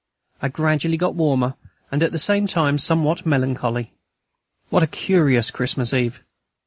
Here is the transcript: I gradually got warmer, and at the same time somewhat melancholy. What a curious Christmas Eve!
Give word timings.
I 0.41 0.47
gradually 0.47 0.97
got 0.97 1.13
warmer, 1.13 1.53
and 1.91 2.01
at 2.01 2.11
the 2.11 2.17
same 2.17 2.47
time 2.47 2.79
somewhat 2.79 3.23
melancholy. 3.23 3.93
What 4.71 4.81
a 4.81 4.87
curious 4.87 5.51
Christmas 5.51 5.93
Eve! 5.93 6.23